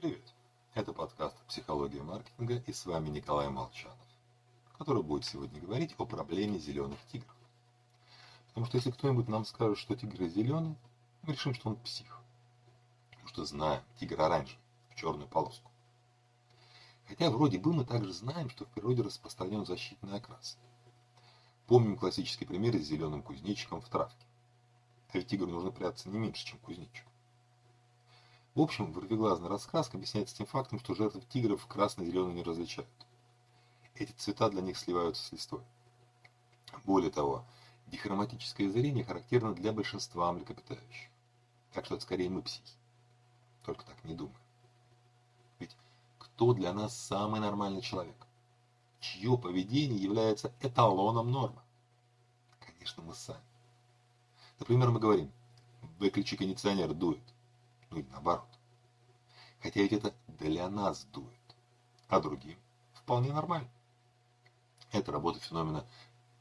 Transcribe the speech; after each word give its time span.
Привет! 0.00 0.32
Это 0.72 0.94
подкаст 0.94 1.36
«Психология 1.46 2.02
маркетинга» 2.02 2.56
и 2.66 2.72
с 2.72 2.86
вами 2.86 3.10
Николай 3.10 3.50
Молчанов, 3.50 3.98
который 4.78 5.02
будет 5.02 5.26
сегодня 5.26 5.60
говорить 5.60 5.94
о 5.98 6.06
проблеме 6.06 6.58
зеленых 6.58 6.98
тигров. 7.12 7.36
Потому 8.48 8.64
что 8.64 8.78
если 8.78 8.92
кто-нибудь 8.92 9.28
нам 9.28 9.44
скажет, 9.44 9.76
что 9.76 9.94
тигр 9.94 10.24
зеленый, 10.24 10.74
мы 11.20 11.34
решим, 11.34 11.52
что 11.52 11.68
он 11.68 11.76
псих. 11.76 12.18
Потому 13.10 13.28
что 13.28 13.44
знаем, 13.44 13.82
тигр 13.98 14.18
оранжевый, 14.22 14.64
в 14.88 14.94
черную 14.94 15.28
полоску. 15.28 15.70
Хотя 17.06 17.28
вроде 17.28 17.58
бы 17.58 17.74
мы 17.74 17.84
также 17.84 18.14
знаем, 18.14 18.48
что 18.48 18.64
в 18.64 18.68
природе 18.68 19.02
распространен 19.02 19.66
защитный 19.66 20.16
окрас. 20.16 20.56
Помним 21.66 21.98
классический 21.98 22.46
пример 22.46 22.74
с 22.78 22.86
зеленым 22.86 23.22
кузнечиком 23.22 23.82
в 23.82 23.88
травке. 23.90 24.26
А 25.12 25.18
ведь 25.18 25.26
тигру 25.26 25.48
нужно 25.48 25.70
прятаться 25.70 26.08
не 26.08 26.16
меньше, 26.16 26.46
чем 26.46 26.58
кузнечику. 26.60 27.09
В 28.54 28.60
общем, 28.60 28.90
вырвиглазный 28.90 29.48
рассказ 29.48 29.90
объясняется 29.94 30.36
тем 30.36 30.46
фактом, 30.46 30.80
что 30.80 30.94
жертвы 30.94 31.20
тигров 31.20 31.64
красно-зеленый 31.68 32.34
не 32.34 32.42
различают. 32.42 32.90
Эти 33.94 34.10
цвета 34.12 34.50
для 34.50 34.60
них 34.60 34.76
сливаются 34.76 35.24
с 35.24 35.30
листвой. 35.30 35.62
Более 36.84 37.12
того, 37.12 37.44
дихроматическое 37.86 38.68
зрение 38.68 39.04
характерно 39.04 39.54
для 39.54 39.72
большинства 39.72 40.32
млекопитающих. 40.32 41.10
Так 41.72 41.84
что 41.84 41.94
это 41.94 42.02
скорее 42.02 42.28
мы 42.28 42.42
психи. 42.42 42.74
Только 43.64 43.84
так 43.84 44.02
не 44.02 44.14
думаем. 44.14 44.36
Ведь 45.60 45.76
кто 46.18 46.52
для 46.52 46.72
нас 46.72 46.96
самый 46.96 47.40
нормальный 47.40 47.82
человек? 47.82 48.16
Чье 48.98 49.38
поведение 49.38 49.98
является 49.98 50.52
эталоном 50.60 51.30
нормы? 51.30 51.62
Конечно, 52.58 53.04
мы 53.04 53.14
сами. 53.14 53.44
Например, 54.58 54.90
мы 54.90 54.98
говорим, 54.98 55.30
выключи 55.98 56.36
кондиционер, 56.36 56.92
дует 56.94 57.22
ну 57.90 57.98
или 57.98 58.06
наоборот. 58.10 58.48
Хотя 59.62 59.80
ведь 59.80 59.92
это 59.92 60.14
для 60.26 60.68
нас 60.68 61.04
дует, 61.12 61.56
а 62.08 62.20
другим 62.20 62.58
вполне 62.94 63.32
нормально. 63.32 63.68
Это 64.92 65.12
работа 65.12 65.40
феномена 65.40 65.84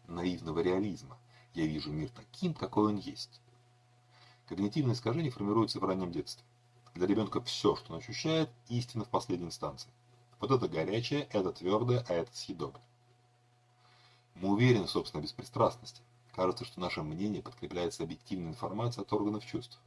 наивного 0.07 0.59
реализма. 0.59 1.17
Я 1.53 1.65
вижу 1.65 1.91
мир 1.91 2.09
таким, 2.09 2.53
какой 2.53 2.93
он 2.93 2.97
есть. 2.97 3.41
Когнитивное 4.47 4.95
искажение 4.95 5.31
формируется 5.31 5.79
в 5.79 5.83
раннем 5.83 6.11
детстве. 6.11 6.45
Для 6.95 7.07
ребенка 7.07 7.41
все, 7.41 7.75
что 7.75 7.93
он 7.93 7.99
ощущает, 7.99 8.49
истина 8.67 9.05
в 9.05 9.09
последней 9.09 9.47
инстанции. 9.47 9.91
Вот 10.39 10.51
это 10.51 10.67
горячее, 10.67 11.23
это 11.31 11.51
твердое, 11.51 12.05
а 12.07 12.13
это 12.13 12.35
съедобное. 12.35 12.81
Мы 14.35 14.49
уверены 14.49 14.85
в 14.85 14.89
собственной 14.89 15.23
беспристрастности. 15.23 16.01
Кажется, 16.33 16.65
что 16.65 16.79
наше 16.79 17.03
мнение 17.03 17.41
подкрепляется 17.41 18.03
объективной 18.03 18.49
информацией 18.49 19.05
от 19.05 19.11
органов 19.11 19.45
чувств. 19.45 19.79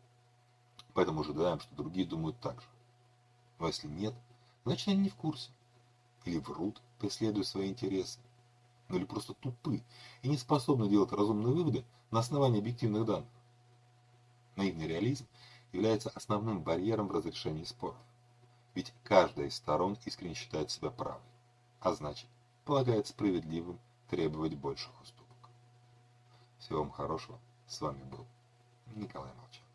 Поэтому 0.94 1.20
ожидаем, 1.20 1.60
что 1.60 1.74
другие 1.74 2.06
думают 2.06 2.38
так 2.40 2.60
же. 2.60 2.66
Но 3.58 3.66
если 3.66 3.88
нет, 3.88 4.14
значит 4.64 4.88
они 4.88 5.02
не 5.02 5.08
в 5.08 5.16
курсе. 5.16 5.50
Или 6.24 6.38
врут, 6.38 6.80
преследуя 6.98 7.44
свои 7.44 7.68
интересы. 7.68 8.20
Ну 8.88 8.96
или 8.96 9.04
просто 9.04 9.34
тупы 9.34 9.82
и 10.22 10.28
не 10.28 10.36
способны 10.36 10.88
делать 10.88 11.12
разумные 11.12 11.54
выводы 11.54 11.84
на 12.10 12.20
основании 12.20 12.60
объективных 12.60 13.06
данных. 13.06 13.28
Наивный 14.56 14.86
реализм 14.86 15.26
является 15.72 16.10
основным 16.10 16.62
барьером 16.62 17.08
в 17.08 17.12
разрешении 17.12 17.64
споров. 17.64 17.96
Ведь 18.74 18.92
каждая 19.04 19.46
из 19.46 19.56
сторон 19.56 19.98
искренне 20.04 20.34
считает 20.34 20.70
себя 20.70 20.90
правой, 20.90 21.22
а 21.80 21.94
значит, 21.94 22.28
полагает 22.64 23.06
справедливым 23.06 23.78
требовать 24.08 24.54
больших 24.54 24.92
уступок. 25.00 25.50
Всего 26.58 26.80
вам 26.80 26.90
хорошего. 26.90 27.38
С 27.66 27.80
вами 27.80 28.02
был 28.04 28.26
Николай 28.94 29.32
Молчан. 29.34 29.71